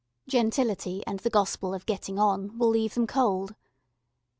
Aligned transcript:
Gentility 0.27 1.03
and 1.05 1.19
the 1.19 1.29
gospel 1.29 1.75
of 1.75 1.85
getting 1.85 2.17
on 2.17 2.57
will 2.57 2.69
leave 2.71 2.95
them 2.95 3.05
cold. 3.05 3.53